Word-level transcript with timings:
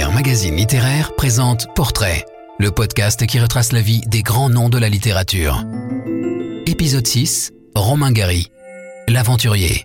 Magazine 0.00 0.56
littéraire, 0.56 1.14
présente 1.16 1.66
Portrait, 1.74 2.24
le 2.58 2.70
podcast 2.70 3.26
qui 3.26 3.38
retrace 3.38 3.72
la 3.72 3.82
vie 3.82 4.00
des 4.06 4.22
grands 4.22 4.48
noms 4.48 4.70
de 4.70 4.78
la 4.78 4.88
littérature. 4.88 5.62
Épisode 6.66 7.06
6, 7.06 7.52
Romain 7.74 8.10
Gary, 8.10 8.50
l'aventurier. 9.06 9.84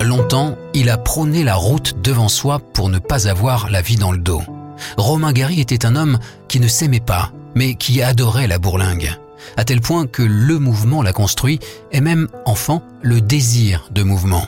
Longtemps, 0.00 0.56
il 0.72 0.88
a 0.88 0.96
prôné 0.96 1.42
la 1.42 1.56
route 1.56 2.00
devant 2.00 2.28
soi 2.28 2.60
pour 2.60 2.88
ne 2.88 3.00
pas 3.00 3.26
avoir 3.26 3.70
la 3.70 3.82
vie 3.82 3.96
dans 3.96 4.12
le 4.12 4.18
dos. 4.18 4.42
Romain 4.96 5.32
Gary 5.32 5.60
était 5.60 5.84
un 5.84 5.96
homme 5.96 6.20
qui 6.46 6.60
ne 6.60 6.68
s'aimait 6.68 7.00
pas, 7.00 7.32
mais 7.56 7.74
qui 7.74 8.02
adorait 8.02 8.46
la 8.46 8.58
bourlingue 8.58 9.18
à 9.56 9.64
tel 9.64 9.80
point 9.80 10.06
que 10.06 10.22
le 10.22 10.58
mouvement 10.58 11.02
l'a 11.02 11.12
construit, 11.12 11.60
et 11.92 12.00
même, 12.00 12.28
enfant, 12.44 12.82
le 13.02 13.20
désir 13.20 13.88
de 13.90 14.02
mouvement. 14.02 14.46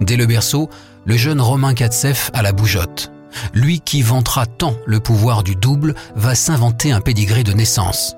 Dès 0.00 0.16
le 0.16 0.26
berceau, 0.26 0.70
le 1.04 1.16
jeune 1.16 1.40
Romain 1.40 1.74
Katsef 1.74 2.30
a 2.34 2.42
la 2.42 2.52
bougeotte. 2.52 3.12
Lui 3.54 3.80
qui 3.80 4.02
vantera 4.02 4.46
tant 4.46 4.74
le 4.86 5.00
pouvoir 5.00 5.42
du 5.42 5.54
double 5.54 5.94
va 6.16 6.34
s'inventer 6.34 6.92
un 6.92 7.00
pédigré 7.00 7.42
de 7.44 7.52
naissance. 7.52 8.16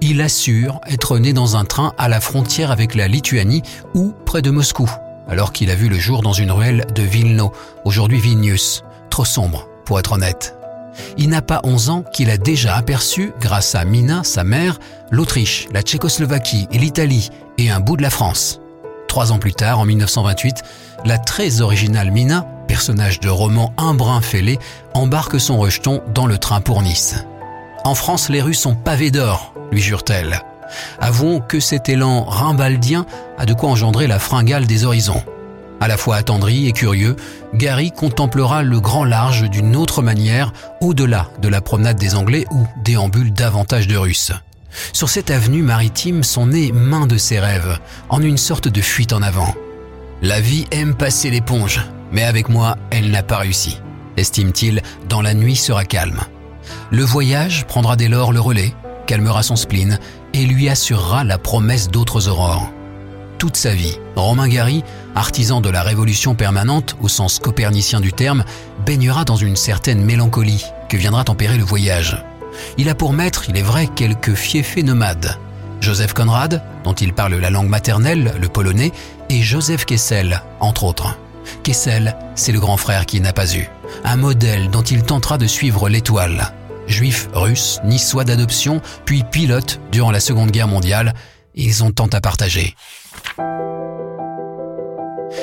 Il 0.00 0.20
assure 0.20 0.80
être 0.86 1.18
né 1.18 1.32
dans 1.32 1.56
un 1.56 1.64
train 1.64 1.94
à 1.98 2.08
la 2.08 2.20
frontière 2.20 2.70
avec 2.70 2.94
la 2.94 3.08
Lituanie 3.08 3.62
ou 3.94 4.12
près 4.26 4.42
de 4.42 4.50
Moscou, 4.50 4.90
alors 5.28 5.52
qu'il 5.52 5.70
a 5.70 5.74
vu 5.74 5.88
le 5.88 5.98
jour 5.98 6.22
dans 6.22 6.32
une 6.32 6.50
ruelle 6.50 6.86
de 6.94 7.02
Vilno, 7.02 7.52
aujourd'hui 7.84 8.20
Vilnius, 8.20 8.84
trop 9.10 9.24
sombre 9.24 9.68
pour 9.84 9.98
être 9.98 10.12
honnête. 10.12 10.54
Il 11.16 11.28
n'a 11.28 11.42
pas 11.42 11.60
11 11.64 11.90
ans 11.90 12.04
qu'il 12.12 12.30
a 12.30 12.36
déjà 12.36 12.76
aperçu, 12.76 13.32
grâce 13.40 13.74
à 13.74 13.84
Mina, 13.84 14.22
sa 14.24 14.44
mère, 14.44 14.78
l'Autriche, 15.10 15.68
la 15.72 15.82
Tchécoslovaquie 15.82 16.68
et 16.72 16.78
l'Italie 16.78 17.30
et 17.58 17.70
un 17.70 17.80
bout 17.80 17.96
de 17.96 18.02
la 18.02 18.10
France. 18.10 18.60
Trois 19.08 19.32
ans 19.32 19.38
plus 19.38 19.52
tard, 19.52 19.78
en 19.78 19.84
1928, 19.84 20.62
la 21.04 21.18
très 21.18 21.60
originale 21.60 22.10
Mina, 22.10 22.46
personnage 22.66 23.20
de 23.20 23.28
roman 23.28 23.72
un 23.76 23.94
brin 23.94 24.20
fêlé, 24.20 24.58
embarque 24.94 25.38
son 25.38 25.58
rejeton 25.58 26.00
dans 26.14 26.26
le 26.26 26.38
train 26.38 26.60
pour 26.60 26.82
Nice. 26.82 27.16
En 27.84 27.94
France, 27.94 28.28
les 28.28 28.40
rues 28.40 28.54
sont 28.54 28.74
pavées 28.74 29.10
d'or, 29.10 29.52
lui 29.70 29.80
jure-t-elle. 29.80 30.40
Avouons 31.00 31.40
que 31.40 31.60
cet 31.60 31.88
élan 31.88 32.24
rimbaldien 32.24 33.04
a 33.36 33.44
de 33.44 33.52
quoi 33.52 33.70
engendrer 33.70 34.06
la 34.06 34.18
fringale 34.18 34.66
des 34.66 34.84
horizons. 34.84 35.22
À 35.82 35.88
la 35.88 35.96
fois 35.96 36.14
attendri 36.14 36.68
et 36.68 36.72
curieux, 36.72 37.16
Gary 37.54 37.90
contemplera 37.90 38.62
le 38.62 38.78
grand 38.78 39.02
large 39.02 39.50
d'une 39.50 39.74
autre 39.74 40.00
manière, 40.00 40.52
au-delà 40.80 41.26
de 41.40 41.48
la 41.48 41.60
promenade 41.60 41.98
des 41.98 42.14
Anglais 42.14 42.46
où 42.52 42.68
déambulent 42.84 43.32
davantage 43.32 43.88
de 43.88 43.96
Russes. 43.96 44.30
Sur 44.92 45.08
cette 45.08 45.32
avenue 45.32 45.64
maritime 45.64 46.22
sont 46.22 46.46
nés 46.46 46.70
main 46.70 47.08
de 47.08 47.18
ses 47.18 47.40
rêves, 47.40 47.80
en 48.10 48.22
une 48.22 48.38
sorte 48.38 48.68
de 48.68 48.80
fuite 48.80 49.12
en 49.12 49.22
avant. 49.22 49.56
La 50.22 50.40
vie 50.40 50.66
aime 50.70 50.94
passer 50.94 51.30
l'éponge, 51.30 51.84
mais 52.12 52.22
avec 52.22 52.48
moi, 52.48 52.76
elle 52.92 53.10
n'a 53.10 53.24
pas 53.24 53.38
réussi, 53.38 53.80
estime-t-il, 54.16 54.82
dans 55.08 55.20
la 55.20 55.34
nuit 55.34 55.56
sera 55.56 55.84
calme. 55.84 56.20
Le 56.92 57.02
voyage 57.02 57.64
prendra 57.66 57.96
dès 57.96 58.06
lors 58.06 58.32
le 58.32 58.38
relais, 58.38 58.72
calmera 59.08 59.42
son 59.42 59.56
spleen 59.56 59.98
et 60.32 60.46
lui 60.46 60.68
assurera 60.68 61.24
la 61.24 61.38
promesse 61.38 61.88
d'autres 61.88 62.28
aurores 62.28 62.70
toute 63.42 63.56
sa 63.56 63.74
vie. 63.74 63.98
Romain 64.14 64.46
Gary, 64.46 64.84
artisan 65.16 65.60
de 65.60 65.68
la 65.68 65.82
révolution 65.82 66.36
permanente 66.36 66.94
au 67.00 67.08
sens 67.08 67.40
copernicien 67.40 67.98
du 67.98 68.12
terme, 68.12 68.44
baignera 68.86 69.24
dans 69.24 69.34
une 69.34 69.56
certaine 69.56 70.04
mélancolie 70.04 70.64
que 70.88 70.96
viendra 70.96 71.24
tempérer 71.24 71.56
le 71.56 71.64
voyage. 71.64 72.24
Il 72.78 72.88
a 72.88 72.94
pour 72.94 73.12
maître, 73.12 73.46
il 73.48 73.56
est 73.56 73.62
vrai, 73.62 73.88
quelques 73.88 74.34
fiefés 74.34 74.84
nomades. 74.84 75.40
Joseph 75.80 76.12
Conrad, 76.12 76.62
dont 76.84 76.92
il 76.92 77.14
parle 77.14 77.34
la 77.34 77.50
langue 77.50 77.68
maternelle, 77.68 78.32
le 78.40 78.48
polonais, 78.48 78.92
et 79.28 79.42
Joseph 79.42 79.86
Kessel, 79.86 80.40
entre 80.60 80.84
autres. 80.84 81.18
Kessel, 81.64 82.16
c'est 82.36 82.52
le 82.52 82.60
grand 82.60 82.76
frère 82.76 83.06
qu'il 83.06 83.22
n'a 83.22 83.32
pas 83.32 83.56
eu. 83.56 83.68
Un 84.04 84.18
modèle 84.18 84.70
dont 84.70 84.82
il 84.82 85.02
tentera 85.02 85.36
de 85.36 85.48
suivre 85.48 85.88
l'étoile. 85.88 86.52
Juif 86.86 87.28
russe, 87.34 87.80
niçois 87.84 88.22
d'adoption, 88.22 88.80
puis 89.04 89.24
pilote 89.24 89.80
durant 89.90 90.12
la 90.12 90.20
Seconde 90.20 90.52
Guerre 90.52 90.68
mondiale, 90.68 91.12
ils 91.56 91.82
ont 91.82 91.90
tant 91.90 92.06
à 92.06 92.20
partager. 92.20 92.76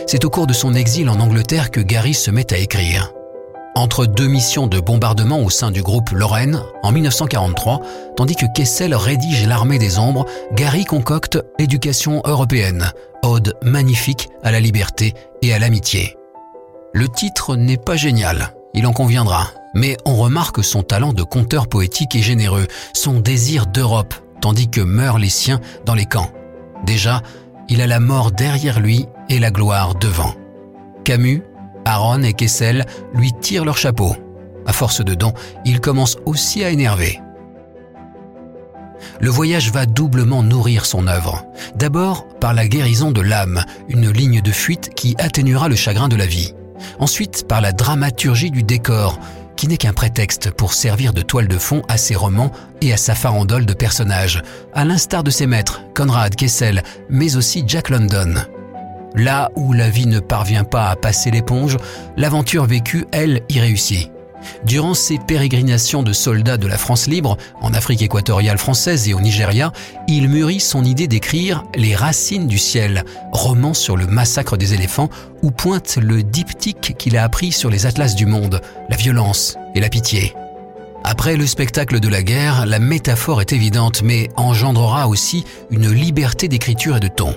C'est 0.07 0.25
au 0.25 0.29
cours 0.29 0.47
de 0.47 0.53
son 0.53 0.73
exil 0.73 1.09
en 1.09 1.19
Angleterre 1.19 1.71
que 1.71 1.79
Gary 1.79 2.13
se 2.13 2.31
met 2.31 2.51
à 2.53 2.57
écrire. 2.57 3.11
Entre 3.75 4.05
deux 4.05 4.27
missions 4.27 4.67
de 4.67 4.79
bombardement 4.79 5.41
au 5.41 5.49
sein 5.49 5.71
du 5.71 5.81
groupe 5.81 6.09
Lorraine 6.09 6.61
en 6.83 6.91
1943, 6.91 7.81
tandis 8.17 8.35
que 8.35 8.45
Kessel 8.53 8.93
rédige 8.95 9.47
L'armée 9.47 9.77
des 9.77 9.99
ombres, 9.99 10.25
Gary 10.53 10.83
concocte 10.83 11.39
L'éducation 11.59 12.21
européenne, 12.25 12.91
ode 13.23 13.55
magnifique 13.61 14.29
à 14.43 14.51
la 14.51 14.59
liberté 14.59 15.13
et 15.41 15.53
à 15.53 15.59
l'amitié. 15.59 16.17
Le 16.93 17.07
titre 17.07 17.55
n'est 17.55 17.77
pas 17.77 17.95
génial, 17.95 18.53
il 18.73 18.87
en 18.87 18.93
conviendra, 18.93 19.47
mais 19.75 19.95
on 20.05 20.15
remarque 20.15 20.63
son 20.63 20.81
talent 20.81 21.13
de 21.13 21.23
conteur 21.23 21.67
poétique 21.67 22.15
et 22.15 22.21
généreux, 22.21 22.67
son 22.93 23.19
désir 23.19 23.67
d'Europe, 23.67 24.13
tandis 24.41 24.69
que 24.69 24.81
meurent 24.81 25.19
les 25.19 25.29
siens 25.29 25.59
dans 25.85 25.95
les 25.95 26.05
camps. 26.05 26.31
Déjà, 26.85 27.21
il 27.69 27.81
a 27.81 27.87
la 27.87 27.99
mort 27.99 28.31
derrière 28.31 28.79
lui 28.79 29.05
et 29.29 29.39
la 29.39 29.51
gloire 29.51 29.95
devant. 29.95 30.33
Camus, 31.03 31.43
Aaron 31.85 32.23
et 32.23 32.33
Kessel 32.33 32.85
lui 33.13 33.31
tirent 33.33 33.65
leur 33.65 33.77
chapeau. 33.77 34.15
À 34.65 34.73
force 34.73 35.03
de 35.03 35.15
dons, 35.15 35.33
il 35.65 35.79
commence 35.79 36.17
aussi 36.25 36.63
à 36.63 36.69
énerver. 36.69 37.19
Le 39.21 39.29
voyage 39.29 39.71
va 39.71 39.85
doublement 39.85 40.43
nourrir 40.43 40.85
son 40.85 41.07
œuvre. 41.07 41.45
D'abord 41.75 42.27
par 42.39 42.53
la 42.53 42.67
guérison 42.67 43.11
de 43.11 43.21
l'âme, 43.21 43.63
une 43.87 44.09
ligne 44.09 44.41
de 44.41 44.51
fuite 44.51 44.93
qui 44.93 45.15
atténuera 45.17 45.69
le 45.69 45.75
chagrin 45.75 46.09
de 46.09 46.15
la 46.15 46.25
vie. 46.25 46.53
Ensuite 46.99 47.47
par 47.47 47.61
la 47.61 47.71
dramaturgie 47.71 48.51
du 48.51 48.63
décor, 48.63 49.19
qui 49.59 49.67
n'est 49.67 49.75
qu'un 49.75 49.91
prétexte 49.91 50.51
pour 50.51 50.73
servir 50.73 51.11
de 51.11 51.21
toile 51.21 51.49
de 51.49 51.57
fond 51.57 51.81
à 51.89 51.97
ses 51.97 52.15
romans 52.15 52.53
et 52.79 52.93
à 52.93 52.97
sa 52.97 53.13
farandole 53.13 53.65
de 53.65 53.73
personnages, 53.73 54.41
à 54.73 54.85
l'instar 54.85 55.21
de 55.21 55.31
ses 55.31 55.47
maîtres, 55.47 55.81
Conrad 55.93 56.33
Kessel, 56.33 56.81
mais 57.09 57.35
aussi 57.35 57.65
Jack 57.67 57.89
London. 57.89 58.35
Là 59.15 59.51
où 59.57 59.73
la 59.73 59.89
vie 59.89 60.07
ne 60.07 60.21
parvient 60.21 60.63
pas 60.63 60.87
à 60.87 60.95
passer 60.95 61.29
l'éponge, 61.29 61.75
l'aventure 62.15 62.67
vécue, 62.67 63.05
elle, 63.11 63.41
y 63.49 63.59
réussit. 63.59 64.09
Durant 64.65 64.93
ses 64.93 65.17
pérégrinations 65.17 66.03
de 66.03 66.13
soldats 66.13 66.57
de 66.57 66.67
la 66.67 66.77
France 66.77 67.07
libre, 67.07 67.37
en 67.61 67.73
Afrique 67.73 68.01
équatoriale 68.01 68.57
française 68.57 69.07
et 69.07 69.13
au 69.13 69.21
Nigeria, 69.21 69.71
il 70.07 70.29
mûrit 70.29 70.59
son 70.59 70.83
idée 70.83 71.07
d'écrire 71.07 71.63
Les 71.75 71.95
racines 71.95 72.47
du 72.47 72.57
ciel, 72.57 73.03
roman 73.31 73.73
sur 73.73 73.97
le 73.97 74.07
massacre 74.07 74.57
des 74.57 74.73
éléphants, 74.73 75.09
où 75.41 75.51
pointe 75.51 75.97
le 76.01 76.23
diptyque 76.23 76.95
qu'il 76.97 77.17
a 77.17 77.23
appris 77.23 77.51
sur 77.51 77.69
les 77.69 77.85
atlas 77.85 78.15
du 78.15 78.25
monde, 78.25 78.61
la 78.89 78.97
violence 78.97 79.57
et 79.75 79.79
la 79.79 79.89
pitié. 79.89 80.33
Après 81.03 81.37
le 81.37 81.47
spectacle 81.47 81.99
de 81.99 82.09
la 82.09 82.23
guerre, 82.23 82.65
la 82.65 82.79
métaphore 82.79 83.41
est 83.41 83.53
évidente, 83.53 84.01
mais 84.03 84.29
engendrera 84.35 85.07
aussi 85.07 85.45
une 85.71 85.89
liberté 85.89 86.47
d'écriture 86.47 86.97
et 86.97 86.99
de 86.99 87.07
ton. 87.07 87.33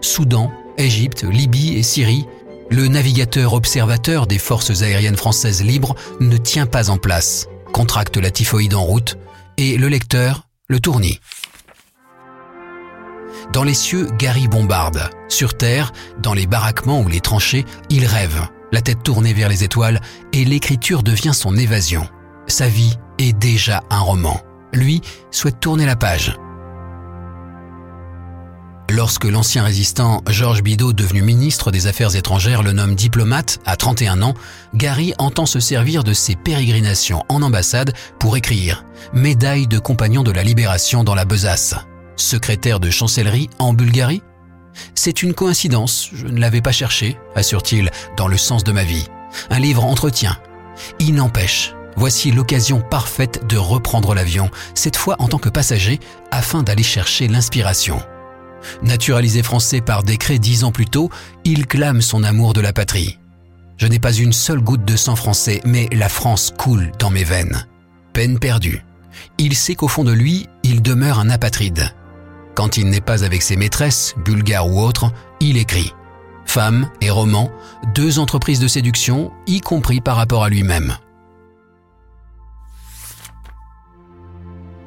Soudan, 0.00 0.50
Égypte, 0.78 1.24
Libye 1.24 1.76
et 1.76 1.82
Syrie, 1.82 2.26
le 2.70 2.86
navigateur 2.86 3.54
observateur 3.54 4.26
des 4.26 4.38
forces 4.38 4.82
aériennes 4.82 5.16
françaises 5.16 5.62
libres 5.62 5.96
ne 6.20 6.36
tient 6.36 6.66
pas 6.66 6.88
en 6.88 6.96
place, 6.96 7.48
contracte 7.72 8.16
la 8.16 8.30
typhoïde 8.30 8.74
en 8.74 8.82
route, 8.82 9.18
et 9.56 9.76
le 9.76 9.88
lecteur 9.88 10.46
le 10.68 10.80
tournit. 10.80 11.20
Dans 13.52 13.64
les 13.64 13.74
cieux, 13.74 14.08
Gary 14.18 14.46
bombarde. 14.46 15.10
Sur 15.28 15.56
terre, 15.56 15.92
dans 16.22 16.34
les 16.34 16.46
baraquements 16.46 17.00
ou 17.00 17.08
les 17.08 17.20
tranchées, 17.20 17.64
il 17.88 18.06
rêve, 18.06 18.46
la 18.70 18.80
tête 18.80 19.02
tournée 19.02 19.32
vers 19.32 19.48
les 19.48 19.64
étoiles, 19.64 20.00
et 20.32 20.44
l'écriture 20.44 21.02
devient 21.02 21.34
son 21.34 21.56
évasion. 21.56 22.08
Sa 22.46 22.68
vie 22.68 22.96
est 23.18 23.36
déjà 23.36 23.82
un 23.90 24.00
roman. 24.00 24.40
Lui 24.72 25.00
souhaite 25.32 25.58
tourner 25.58 25.86
la 25.86 25.96
page. 25.96 26.36
Lorsque 28.92 29.24
l'ancien 29.24 29.62
résistant 29.62 30.20
Georges 30.28 30.64
Bidault, 30.64 30.92
devenu 30.92 31.22
ministre 31.22 31.70
des 31.70 31.86
Affaires 31.86 32.16
étrangères, 32.16 32.64
le 32.64 32.72
nomme 32.72 32.96
diplomate 32.96 33.60
à 33.64 33.76
31 33.76 34.20
ans, 34.22 34.34
Gary 34.74 35.14
entend 35.18 35.46
se 35.46 35.60
servir 35.60 36.02
de 36.02 36.12
ses 36.12 36.34
pérégrinations 36.34 37.22
en 37.28 37.42
ambassade 37.42 37.92
pour 38.18 38.36
écrire 38.36 38.84
Médaille 39.12 39.68
de 39.68 39.78
compagnon 39.78 40.24
de 40.24 40.32
la 40.32 40.42
libération 40.42 41.04
dans 41.04 41.14
la 41.14 41.24
besace. 41.24 41.76
Secrétaire 42.16 42.80
de 42.80 42.90
chancellerie 42.90 43.48
en 43.60 43.74
Bulgarie? 43.74 44.22
C'est 44.96 45.22
une 45.22 45.34
coïncidence, 45.34 46.10
je 46.12 46.26
ne 46.26 46.40
l'avais 46.40 46.60
pas 46.60 46.72
cherché, 46.72 47.16
assure-t-il, 47.36 47.92
dans 48.16 48.26
le 48.26 48.36
sens 48.36 48.64
de 48.64 48.72
ma 48.72 48.82
vie. 48.82 49.06
Un 49.50 49.60
livre 49.60 49.84
entretien. 49.84 50.36
Il 50.98 51.14
n'empêche, 51.14 51.74
Voici 51.96 52.32
l'occasion 52.32 52.80
parfaite 52.80 53.46
de 53.46 53.56
reprendre 53.56 54.14
l'avion, 54.14 54.50
cette 54.74 54.96
fois 54.96 55.16
en 55.18 55.28
tant 55.28 55.38
que 55.38 55.48
passager, 55.48 56.00
afin 56.30 56.62
d'aller 56.62 56.82
chercher 56.82 57.28
l'inspiration. 57.28 58.00
Naturalisé 58.82 59.42
français 59.42 59.80
par 59.80 60.02
décret 60.02 60.38
dix 60.38 60.64
ans 60.64 60.72
plus 60.72 60.86
tôt, 60.86 61.10
il 61.44 61.66
clame 61.66 62.00
son 62.00 62.24
amour 62.24 62.52
de 62.52 62.60
la 62.60 62.72
patrie. 62.72 63.18
Je 63.76 63.86
n'ai 63.86 63.98
pas 63.98 64.12
une 64.12 64.32
seule 64.32 64.60
goutte 64.60 64.84
de 64.84 64.96
sang 64.96 65.16
français, 65.16 65.60
mais 65.64 65.88
la 65.92 66.08
France 66.08 66.52
coule 66.56 66.92
dans 66.98 67.10
mes 67.10 67.24
veines. 67.24 67.66
Peine 68.12 68.38
perdue. 68.38 68.84
Il 69.38 69.56
sait 69.56 69.74
qu'au 69.74 69.88
fond 69.88 70.04
de 70.04 70.12
lui, 70.12 70.46
il 70.62 70.82
demeure 70.82 71.18
un 71.18 71.30
apatride. 71.30 71.94
Quand 72.54 72.76
il 72.76 72.90
n'est 72.90 73.00
pas 73.00 73.24
avec 73.24 73.42
ses 73.42 73.56
maîtresses, 73.56 74.14
bulgares 74.24 74.68
ou 74.68 74.80
autres, 74.80 75.10
il 75.40 75.56
écrit. 75.56 75.94
Femmes 76.44 76.90
et 77.00 77.10
romans, 77.10 77.50
deux 77.94 78.18
entreprises 78.18 78.60
de 78.60 78.68
séduction, 78.68 79.30
y 79.46 79.60
compris 79.60 80.00
par 80.00 80.16
rapport 80.16 80.44
à 80.44 80.50
lui-même. 80.50 80.96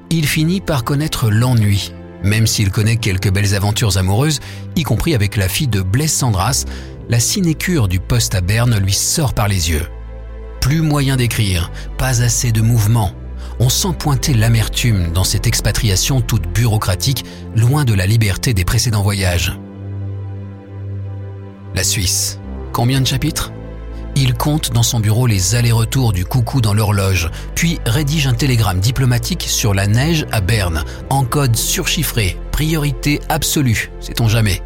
Il 0.09 0.27
finit 0.27 0.61
par 0.61 0.83
connaître 0.83 1.31
l'ennui, 1.31 1.93
même 2.23 2.47
s'il 2.47 2.71
connaît 2.71 2.97
quelques 2.97 3.31
belles 3.31 3.55
aventures 3.55 3.97
amoureuses, 3.97 4.39
y 4.75 4.83
compris 4.83 5.13
avec 5.13 5.35
la 5.35 5.47
fille 5.47 5.67
de 5.67 5.81
Blaise 5.81 6.11
Sandras, 6.11 6.65
la 7.09 7.19
sinécure 7.19 7.87
du 7.87 7.99
poste 7.99 8.35
à 8.35 8.41
Berne 8.41 8.77
lui 8.77 8.93
sort 8.93 9.33
par 9.33 9.47
les 9.47 9.69
yeux. 9.71 9.85
Plus 10.61 10.81
moyen 10.81 11.17
d'écrire, 11.17 11.71
pas 11.97 12.21
assez 12.21 12.51
de 12.51 12.61
mouvement. 12.61 13.11
On 13.59 13.69
sent 13.69 13.93
pointer 13.99 14.33
l'amertume 14.33 15.11
dans 15.11 15.23
cette 15.23 15.45
expatriation 15.45 16.21
toute 16.21 16.47
bureaucratique, 16.47 17.25
loin 17.55 17.83
de 17.83 17.93
la 17.93 18.07
liberté 18.07 18.53
des 18.53 18.65
précédents 18.65 19.03
voyages. 19.03 19.57
La 21.75 21.83
Suisse. 21.83 22.39
Combien 22.71 23.01
de 23.01 23.07
chapitres? 23.07 23.51
Il 24.15 24.33
compte 24.33 24.71
dans 24.71 24.83
son 24.83 24.99
bureau 24.99 25.27
les 25.27 25.55
allers-retours 25.55 26.13
du 26.13 26.25
coucou 26.25 26.61
dans 26.61 26.73
l'horloge, 26.73 27.29
puis 27.55 27.79
rédige 27.85 28.27
un 28.27 28.33
télégramme 28.33 28.79
diplomatique 28.79 29.45
sur 29.47 29.73
la 29.73 29.87
neige 29.87 30.25
à 30.31 30.41
Berne, 30.41 30.83
en 31.09 31.23
code 31.23 31.55
surchiffré, 31.55 32.37
priorité 32.51 33.19
absolue, 33.29 33.91
sait-on 33.99 34.27
jamais. 34.27 34.61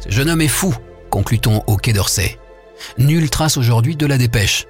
Ce 0.00 0.10
jeune 0.10 0.28
homme 0.28 0.42
est 0.42 0.48
fou, 0.48 0.74
conclut-on 1.10 1.62
au 1.66 1.76
Quai 1.76 1.92
d'Orsay. 1.92 2.38
Nulle 2.98 3.30
trace 3.30 3.56
aujourd'hui 3.56 3.96
de 3.96 4.06
la 4.06 4.18
dépêche. 4.18 4.66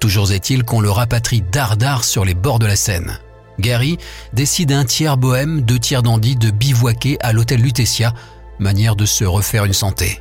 Toujours 0.00 0.32
est-il 0.32 0.64
qu'on 0.64 0.80
le 0.80 0.90
rapatrie 0.90 1.42
dardard 1.42 2.04
sur 2.04 2.24
les 2.24 2.34
bords 2.34 2.58
de 2.58 2.66
la 2.66 2.76
Seine. 2.76 3.18
Gary 3.60 3.98
décide 4.32 4.72
un 4.72 4.84
tiers 4.84 5.16
bohème, 5.16 5.60
deux 5.60 5.78
tiers 5.78 6.02
dandy 6.02 6.36
de 6.36 6.50
bivouaquer 6.50 7.18
à 7.20 7.32
l'hôtel 7.32 7.60
Lutetia, 7.60 8.12
manière 8.58 8.96
de 8.96 9.06
se 9.06 9.24
refaire 9.24 9.64
une 9.64 9.72
santé. 9.72 10.20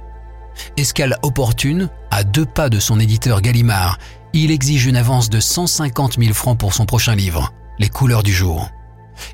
Escale 0.77 1.17
opportune, 1.21 1.89
à 2.11 2.23
deux 2.23 2.45
pas 2.45 2.69
de 2.69 2.79
son 2.79 3.00
éditeur 3.00 3.41
Gallimard, 3.41 3.97
il 4.33 4.51
exige 4.51 4.85
une 4.85 4.95
avance 4.95 5.29
de 5.29 5.39
150 5.39 6.19
000 6.19 6.33
francs 6.33 6.57
pour 6.57 6.73
son 6.73 6.85
prochain 6.85 7.15
livre, 7.15 7.53
Les 7.79 7.89
couleurs 7.89 8.23
du 8.23 8.33
jour. 8.33 8.69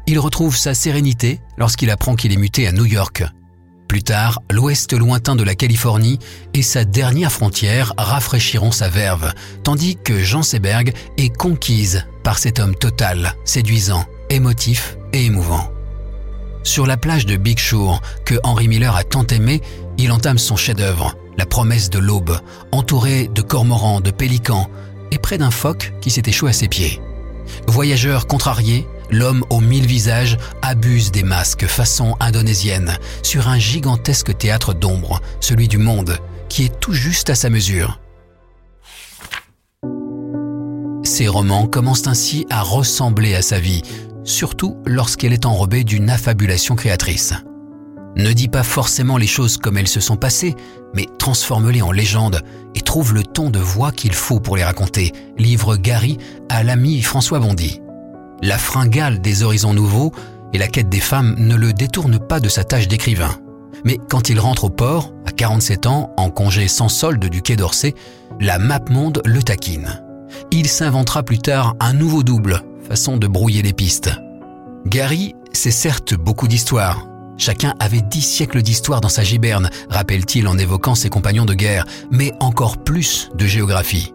Il 0.07 0.19
retrouve 0.19 0.55
sa 0.57 0.73
sérénité 0.73 1.39
lorsqu'il 1.57 1.89
apprend 1.89 2.15
qu'il 2.15 2.33
est 2.33 2.37
muté 2.37 2.67
à 2.67 2.71
New 2.71 2.85
York. 2.85 3.23
Plus 3.87 4.03
tard, 4.03 4.39
l'ouest 4.51 4.93
lointain 4.93 5.35
de 5.35 5.43
la 5.43 5.55
Californie 5.55 6.19
et 6.53 6.61
sa 6.61 6.85
dernière 6.85 7.31
frontière 7.31 7.93
rafraîchiront 7.97 8.71
sa 8.71 8.87
verve, 8.87 9.33
tandis 9.63 9.95
que 9.95 10.21
Jean 10.21 10.43
Seberg 10.43 10.93
est 11.17 11.35
conquise 11.35 12.05
par 12.23 12.37
cet 12.37 12.59
homme 12.59 12.75
total, 12.75 13.33
séduisant, 13.45 14.05
émotif 14.29 14.97
et 15.11 15.25
émouvant. 15.25 15.71
Sur 16.61 16.85
la 16.85 16.97
plage 16.97 17.25
de 17.25 17.35
Big 17.35 17.57
Shore, 17.57 18.01
que 18.25 18.35
Henry 18.43 18.67
Miller 18.67 18.95
a 18.95 19.03
tant 19.03 19.25
aimé, 19.25 19.61
il 19.99 20.13
entame 20.13 20.37
son 20.37 20.55
chef-d'œuvre, 20.55 21.15
La 21.37 21.45
promesse 21.45 21.89
de 21.89 21.99
l'aube, 21.99 22.39
entouré 22.71 23.29
de 23.33 23.41
cormorans, 23.41 24.01
de 24.01 24.11
pélicans, 24.11 24.69
et 25.11 25.17
près 25.17 25.37
d'un 25.37 25.51
phoque 25.51 25.93
qui 26.01 26.09
s'est 26.09 26.23
échoué 26.25 26.49
à 26.49 26.53
ses 26.53 26.67
pieds. 26.67 27.01
Voyageur 27.67 28.27
contrarié, 28.27 28.87
l'homme 29.09 29.43
aux 29.49 29.59
mille 29.59 29.85
visages 29.85 30.37
abuse 30.61 31.11
des 31.11 31.23
masques 31.23 31.65
façon 31.65 32.15
indonésienne 32.19 32.97
sur 33.23 33.47
un 33.49 33.59
gigantesque 33.59 34.37
théâtre 34.37 34.73
d'ombre, 34.73 35.21
celui 35.41 35.67
du 35.67 35.77
monde, 35.77 36.17
qui 36.47 36.65
est 36.65 36.79
tout 36.79 36.93
juste 36.93 37.29
à 37.29 37.35
sa 37.35 37.49
mesure. 37.49 37.99
Ses 41.03 41.27
romans 41.27 41.67
commencent 41.67 42.07
ainsi 42.07 42.45
à 42.49 42.61
ressembler 42.61 43.35
à 43.35 43.41
sa 43.41 43.59
vie, 43.59 43.81
surtout 44.23 44.77
lorsqu'elle 44.85 45.33
est 45.33 45.45
enrobée 45.45 45.83
d'une 45.83 46.09
affabulation 46.09 46.75
créatrice. 46.75 47.33
Ne 48.15 48.33
dis 48.33 48.47
pas 48.47 48.63
forcément 48.63 49.17
les 49.17 49.27
choses 49.27 49.57
comme 49.57 49.77
elles 49.77 49.87
se 49.87 49.99
sont 49.99 50.17
passées, 50.17 50.55
mais 50.93 51.07
transforme-les 51.19 51.81
en 51.81 51.91
légendes 51.91 52.41
et 52.75 52.81
trouve 52.81 53.13
le 53.13 53.23
ton 53.23 53.49
de 53.49 53.59
voix 53.59 53.91
qu'il 53.91 54.13
faut 54.13 54.39
pour 54.39 54.57
les 54.57 54.63
raconter, 54.63 55.13
livre 55.37 55.77
Gary 55.77 56.17
à 56.49 56.63
l'ami 56.63 57.01
François 57.01 57.39
Bondy. 57.39 57.81
La 58.41 58.57
fringale 58.57 59.21
des 59.21 59.43
horizons 59.43 59.73
nouveaux 59.73 60.11
et 60.53 60.57
la 60.57 60.67
quête 60.67 60.89
des 60.89 60.99
femmes 60.99 61.35
ne 61.37 61.55
le 61.55 61.73
détournent 61.73 62.19
pas 62.19 62.39
de 62.39 62.49
sa 62.49 62.63
tâche 62.63 62.87
d'écrivain. 62.87 63.35
Mais 63.85 63.97
quand 64.09 64.29
il 64.29 64.39
rentre 64.39 64.65
au 64.65 64.69
port, 64.69 65.13
à 65.25 65.31
47 65.31 65.85
ans, 65.85 66.11
en 66.17 66.29
congé 66.29 66.67
sans 66.67 66.89
solde 66.89 67.25
du 67.25 67.41
quai 67.41 67.55
d'Orsay, 67.55 67.95
la 68.39 68.59
map 68.59 68.81
monde 68.89 69.21
le 69.25 69.43
taquine. 69.43 70.01
Il 70.51 70.67
s'inventera 70.67 71.23
plus 71.23 71.39
tard 71.39 71.75
un 71.79 71.93
nouveau 71.93 72.23
double, 72.23 72.63
façon 72.87 73.17
de 73.17 73.27
brouiller 73.27 73.61
les 73.61 73.73
pistes. 73.73 74.11
Gary, 74.85 75.35
c'est 75.53 75.71
certes 75.71 76.15
beaucoup 76.15 76.47
d'histoires. 76.47 77.05
Chacun 77.39 77.73
avait 77.79 78.01
dix 78.01 78.21
siècles 78.21 78.61
d'histoire 78.61 78.99
dans 78.99 79.09
sa 79.09 79.23
giberne, 79.23 79.69
rappelle-t-il 79.89 80.47
en 80.47 80.57
évoquant 80.57 80.93
ses 80.93 81.09
compagnons 81.09 81.45
de 81.45 81.53
guerre, 81.53 81.85
mais 82.11 82.33
encore 82.41 82.83
plus 82.83 83.31
de 83.33 83.45
géographie. 83.45 84.13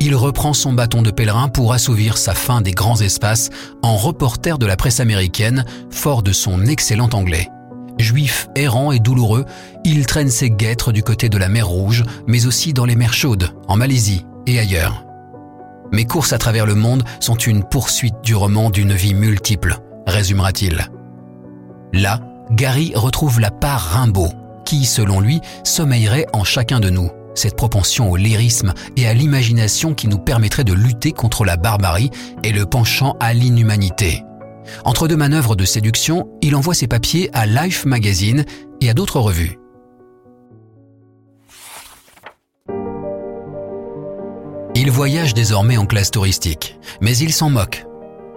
Il 0.00 0.16
reprend 0.16 0.54
son 0.54 0.72
bâton 0.72 1.02
de 1.02 1.10
pèlerin 1.10 1.48
pour 1.48 1.74
assouvir 1.74 2.16
sa 2.16 2.34
faim 2.34 2.62
des 2.62 2.72
grands 2.72 3.00
espaces 3.00 3.50
en 3.82 3.96
reporter 3.96 4.58
de 4.58 4.64
la 4.64 4.76
presse 4.76 4.98
américaine, 4.98 5.66
fort 5.90 6.22
de 6.22 6.32
son 6.32 6.64
excellent 6.64 7.10
anglais. 7.12 7.50
Juif 7.98 8.48
errant 8.56 8.92
et 8.92 8.98
douloureux, 8.98 9.44
il 9.84 10.06
traîne 10.06 10.30
ses 10.30 10.50
guêtres 10.50 10.90
du 10.90 11.02
côté 11.02 11.28
de 11.28 11.38
la 11.38 11.48
mer 11.48 11.68
Rouge, 11.68 12.02
mais 12.26 12.46
aussi 12.46 12.72
dans 12.72 12.86
les 12.86 12.96
mers 12.96 13.12
chaudes, 13.12 13.50
en 13.68 13.76
Malaisie 13.76 14.24
et 14.46 14.58
ailleurs. 14.58 15.04
Mes 15.92 16.06
courses 16.06 16.32
à 16.32 16.38
travers 16.38 16.66
le 16.66 16.74
monde 16.74 17.04
sont 17.20 17.36
une 17.36 17.62
poursuite 17.62 18.16
du 18.22 18.34
roman 18.34 18.70
d'une 18.70 18.94
vie 18.94 19.14
multiple, 19.14 19.78
résumera-t-il. 20.06 20.88
Là, 21.92 22.20
Gary 22.50 22.92
retrouve 22.94 23.40
la 23.40 23.50
part 23.50 23.80
Rimbaud, 23.80 24.30
qui, 24.64 24.84
selon 24.84 25.20
lui, 25.20 25.40
sommeillerait 25.64 26.26
en 26.32 26.44
chacun 26.44 26.80
de 26.80 26.90
nous, 26.90 27.10
cette 27.34 27.56
propension 27.56 28.10
au 28.10 28.16
lyrisme 28.16 28.74
et 28.96 29.06
à 29.06 29.14
l'imagination 29.14 29.94
qui 29.94 30.08
nous 30.08 30.18
permettrait 30.18 30.64
de 30.64 30.72
lutter 30.72 31.12
contre 31.12 31.44
la 31.44 31.56
barbarie 31.56 32.10
et 32.42 32.52
le 32.52 32.66
penchant 32.66 33.16
à 33.20 33.34
l'inhumanité. 33.34 34.22
Entre 34.84 35.08
deux 35.08 35.16
manœuvres 35.16 35.56
de 35.56 35.64
séduction, 35.64 36.28
il 36.42 36.56
envoie 36.56 36.74
ses 36.74 36.86
papiers 36.86 37.30
à 37.32 37.46
Life 37.46 37.84
Magazine 37.84 38.44
et 38.80 38.90
à 38.90 38.94
d'autres 38.94 39.20
revues. 39.20 39.58
Il 44.76 44.90
voyage 44.90 45.34
désormais 45.34 45.76
en 45.76 45.86
classe 45.86 46.10
touristique, 46.10 46.78
mais 47.00 47.16
il 47.16 47.32
s'en 47.32 47.48
moque. 47.48 47.86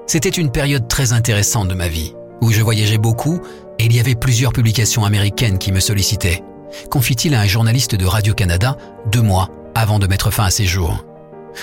C'était 0.06 0.30
une 0.30 0.52
période 0.52 0.88
très 0.88 1.12
intéressante 1.12 1.68
de 1.68 1.74
ma 1.74 1.88
vie, 1.88 2.14
où 2.42 2.52
je 2.52 2.62
voyageais 2.62 3.00
beaucoup 3.00 3.42
il 3.86 3.96
y 3.96 4.00
avait 4.00 4.16
plusieurs 4.16 4.54
publications 4.54 5.06
américaines 5.06 5.58
qui 5.58 5.72
me 5.72 5.80
sollicitaient, 5.80 6.44
confie-t-il 6.90 7.36
à 7.36 7.42
un 7.42 7.48
journaliste 7.48 7.96
de 7.96 8.06
Radio-Canada 8.06 8.78
deux 9.12 9.22
mois 9.22 9.50
avant 9.76 10.00
de 10.00 10.08
mettre 10.08 10.32
fin 10.32 10.46
à 10.46 10.52
ses 10.52 10.66
jours. 10.66 11.06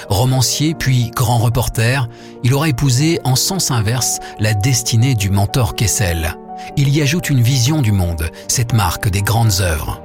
Romancier 0.08 0.74
puis 0.74 1.10
grand 1.14 1.38
reporter, 1.38 2.08
il 2.42 2.54
aura 2.54 2.68
épousé 2.68 3.20
en 3.24 3.36
sens 3.36 3.70
inverse 3.70 4.18
la 4.38 4.54
destinée 4.54 5.14
du 5.14 5.30
mentor 5.30 5.74
Kessel. 5.74 6.36
Il 6.76 6.88
y 6.88 7.02
ajoute 7.02 7.30
une 7.30 7.42
vision 7.42 7.82
du 7.82 7.92
monde, 7.92 8.30
cette 8.48 8.72
marque 8.72 9.08
des 9.08 9.22
grandes 9.22 9.60
œuvres. 9.60 10.03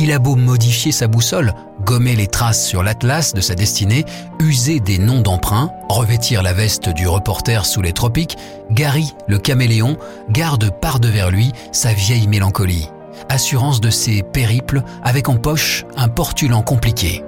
Il 0.00 0.12
a 0.12 0.20
beau 0.20 0.36
modifier 0.36 0.92
sa 0.92 1.08
boussole, 1.08 1.54
gommer 1.84 2.14
les 2.14 2.28
traces 2.28 2.64
sur 2.64 2.84
l'atlas 2.84 3.34
de 3.34 3.40
sa 3.40 3.56
destinée, 3.56 4.04
user 4.38 4.78
des 4.78 4.96
noms 4.96 5.22
d'emprunt, 5.22 5.72
revêtir 5.88 6.44
la 6.44 6.52
veste 6.52 6.88
du 6.88 7.08
reporter 7.08 7.66
sous 7.66 7.82
les 7.82 7.92
tropiques, 7.92 8.36
Gary, 8.70 9.12
le 9.26 9.38
caméléon, 9.38 9.98
garde 10.30 10.70
par 10.80 11.00
devers 11.00 11.32
lui 11.32 11.50
sa 11.72 11.92
vieille 11.92 12.28
mélancolie, 12.28 12.88
assurance 13.28 13.80
de 13.80 13.90
ses 13.90 14.22
périples 14.22 14.84
avec 15.02 15.28
en 15.28 15.34
poche 15.34 15.84
un 15.96 16.06
portulant 16.06 16.62
compliqué. 16.62 17.24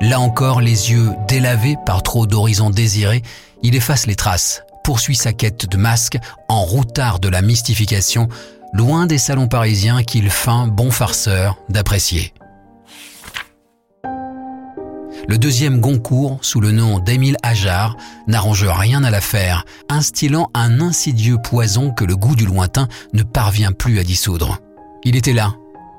Là 0.00 0.20
encore, 0.20 0.60
les 0.60 0.92
yeux 0.92 1.10
délavés 1.26 1.74
par 1.84 2.04
trop 2.04 2.28
d'horizons 2.28 2.70
désirés, 2.70 3.22
il 3.64 3.74
efface 3.74 4.06
les 4.06 4.14
traces, 4.14 4.62
poursuit 4.84 5.16
sa 5.16 5.32
quête 5.32 5.68
de 5.68 5.76
masque 5.76 6.18
en 6.48 6.62
routard 6.62 7.18
de 7.18 7.28
la 7.28 7.42
mystification, 7.42 8.28
loin 8.72 9.06
des 9.06 9.18
salons 9.18 9.48
parisiens 9.48 10.02
qu'il 10.02 10.30
feint 10.30 10.66
bon 10.66 10.90
farceur 10.90 11.58
d'apprécier. 11.68 12.32
Le 15.28 15.38
deuxième 15.38 15.80
Goncourt, 15.80 16.38
sous 16.42 16.60
le 16.60 16.72
nom 16.72 16.98
d'Émile 16.98 17.36
Ajar, 17.42 17.96
n'arrange 18.26 18.64
rien 18.64 19.04
à 19.04 19.10
l'affaire, 19.10 19.64
instillant 19.88 20.50
un 20.52 20.80
insidieux 20.80 21.38
poison 21.38 21.92
que 21.92 22.04
le 22.04 22.16
goût 22.16 22.34
du 22.34 22.44
lointain 22.44 22.88
ne 23.12 23.22
parvient 23.22 23.72
plus 23.72 24.00
à 24.00 24.04
dissoudre. 24.04 24.58
Il 25.04 25.14
était 25.14 25.32
là, 25.32 25.54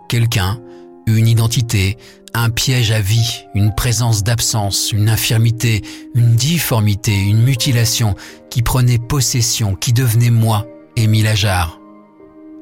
quelqu'un, 0.09 0.59
une 1.07 1.27
identité, 1.27 1.97
un 2.33 2.49
piège 2.49 2.91
à 2.91 2.99
vie, 2.99 3.45
une 3.55 3.73
présence 3.73 4.23
d'absence, 4.23 4.91
une 4.91 5.07
infirmité, 5.07 5.83
une 6.15 6.35
difformité, 6.35 7.17
une 7.17 7.43
mutilation 7.43 8.15
qui 8.49 8.61
prenait 8.61 8.97
possession, 8.97 9.75
qui 9.75 9.93
devenait 9.93 10.31
moi, 10.31 10.65
Émile 10.95 11.27
Ajar. 11.27 11.79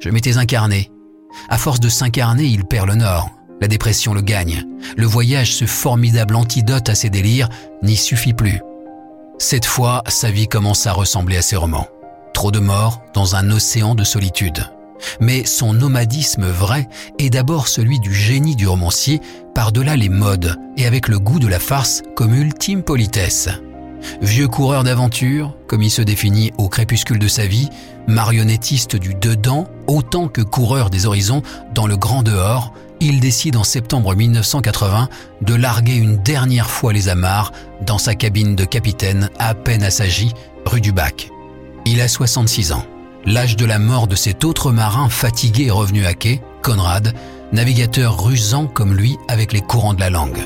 Je 0.02 0.10
m'étais 0.10 0.36
incarné. 0.36 0.90
À 1.48 1.56
force 1.58 1.78
de 1.78 1.88
s'incarner, 1.88 2.44
il 2.44 2.64
perd 2.64 2.88
le 2.88 2.96
nord. 2.96 3.30
La 3.60 3.68
dépression 3.68 4.14
le 4.14 4.20
gagne. 4.20 4.64
Le 4.96 5.06
voyage, 5.06 5.54
ce 5.54 5.64
formidable 5.64 6.34
antidote 6.34 6.88
à 6.88 6.96
ses 6.96 7.08
délires, 7.08 7.48
n'y 7.84 7.96
suffit 7.96 8.32
plus. 8.32 8.60
Cette 9.38 9.64
fois, 9.64 10.02
sa 10.08 10.32
vie 10.32 10.48
commence 10.48 10.88
à 10.88 10.92
ressembler 10.92 11.36
à 11.36 11.42
ses 11.42 11.54
romans. 11.54 11.86
Trop 12.34 12.50
de 12.50 12.58
morts 12.58 13.00
dans 13.14 13.36
un 13.36 13.48
océan 13.52 13.94
de 13.94 14.02
solitude. 14.02 14.66
Mais 15.20 15.44
son 15.44 15.72
nomadisme 15.72 16.46
vrai 16.46 16.88
est 17.20 17.30
d'abord 17.30 17.68
celui 17.68 18.00
du 18.00 18.12
génie 18.12 18.56
du 18.56 18.66
romancier 18.66 19.20
par-delà 19.54 19.94
les 19.94 20.08
modes 20.08 20.56
et 20.76 20.86
avec 20.86 21.06
le 21.06 21.20
goût 21.20 21.38
de 21.38 21.48
la 21.48 21.60
farce 21.60 22.02
comme 22.16 22.34
ultime 22.34 22.82
politesse. 22.82 23.48
Vieux 24.20 24.48
coureur 24.48 24.82
d'aventure, 24.82 25.56
comme 25.68 25.82
il 25.82 25.90
se 25.90 26.02
définit 26.02 26.52
au 26.58 26.68
crépuscule 26.68 27.20
de 27.20 27.28
sa 27.28 27.46
vie, 27.46 27.68
marionnettiste 28.06 28.96
du 28.96 29.14
dedans 29.14 29.66
autant 29.86 30.28
que 30.28 30.40
coureur 30.40 30.90
des 30.90 31.06
horizons 31.06 31.42
dans 31.74 31.86
le 31.86 31.96
grand 31.96 32.22
dehors, 32.22 32.72
il 33.00 33.20
décide 33.20 33.56
en 33.56 33.64
septembre 33.64 34.14
1980 34.14 35.08
de 35.40 35.54
larguer 35.54 35.94
une 35.94 36.18
dernière 36.18 36.70
fois 36.70 36.92
les 36.92 37.08
amarres 37.08 37.52
dans 37.84 37.98
sa 37.98 38.14
cabine 38.14 38.54
de 38.54 38.64
capitaine 38.64 39.28
à 39.38 39.54
peine 39.54 39.82
assagi, 39.82 40.32
rue 40.64 40.80
du 40.80 40.92
Bac. 40.92 41.30
Il 41.84 42.00
a 42.00 42.06
66 42.06 42.72
ans, 42.72 42.84
l'âge 43.26 43.56
de 43.56 43.66
la 43.66 43.80
mort 43.80 44.06
de 44.06 44.14
cet 44.14 44.44
autre 44.44 44.70
marin 44.70 45.08
fatigué 45.08 45.64
et 45.64 45.70
revenu 45.70 46.06
à 46.06 46.14
quai, 46.14 46.40
Conrad, 46.62 47.12
navigateur 47.52 48.22
rusant 48.22 48.66
comme 48.66 48.94
lui 48.94 49.16
avec 49.26 49.52
les 49.52 49.62
courants 49.62 49.94
de 49.94 50.00
la 50.00 50.10
langue. 50.10 50.38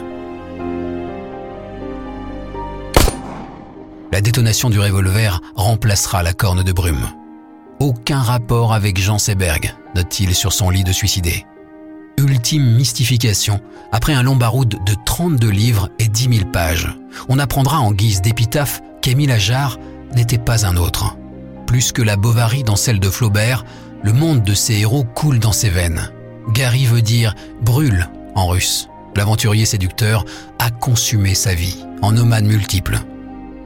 La 4.13 4.23
détonation 4.23 4.71
du 4.71 4.81
revolver 4.81 5.43
remplacera 5.57 6.23
la 6.23 6.33
corne 6.33 6.63
de 6.63 6.73
brume. 6.73 7.07
Aucun 7.79 8.21
rapport 8.21 8.73
avec 8.73 8.99
Jean 8.99 9.19
Seberg, 9.19 9.75
note-t-il 9.95 10.35
sur 10.35 10.55
son 10.55 10.71
lit 10.71 10.83
de 10.83 10.93
suicidé. 10.93 11.45
Ultime 12.17 12.75
mystification, 12.75 13.61
après 13.93 14.15
un 14.15 14.23
long 14.23 14.35
baroud 14.35 14.79
de 14.83 14.95
32 15.05 15.51
livres 15.51 15.91
et 15.99 16.09
10 16.09 16.39
000 16.39 16.51
pages, 16.51 16.89
on 17.29 17.39
apprendra 17.39 17.81
en 17.81 17.93
guise 17.93 18.23
d'épitaphe 18.23 18.81
qu'Émile 19.03 19.31
Ajar 19.31 19.79
n'était 20.15 20.39
pas 20.39 20.65
un 20.65 20.79
autre. 20.79 21.19
Plus 21.67 21.93
que 21.93 22.01
la 22.01 22.17
Bovary 22.17 22.63
dans 22.63 22.77
celle 22.77 22.99
de 22.99 23.11
Flaubert, 23.11 23.67
le 24.03 24.15
monde 24.15 24.43
de 24.43 24.55
ses 24.55 24.79
héros 24.79 25.05
coule 25.05 25.39
dans 25.39 25.53
ses 25.53 25.69
veines. 25.69 26.11
Gary 26.55 26.87
veut 26.87 27.03
dire 27.03 27.35
brûle 27.61 28.09
en 28.35 28.47
russe. 28.47 28.89
L'aventurier 29.17 29.67
séducteur 29.67 30.25
a 30.59 30.71
consumé 30.71 31.35
sa 31.35 31.53
vie 31.53 31.85
en 32.01 32.13
nomade 32.13 32.45
multiple. 32.45 33.01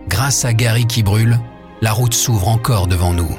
Grâce 0.09 0.45
à 0.45 0.53
Gary 0.53 0.87
qui 0.87 1.05
brûle, 1.05 1.39
la 1.81 1.93
route 1.93 2.15
s'ouvre 2.15 2.49
encore 2.49 2.89
devant 2.89 3.13
nous, 3.13 3.39